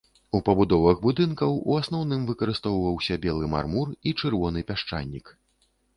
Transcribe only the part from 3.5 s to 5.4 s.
мармур і чырвоны пясчанік.